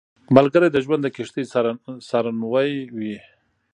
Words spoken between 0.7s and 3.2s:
د ژوند د کښتۍ سارنوی وي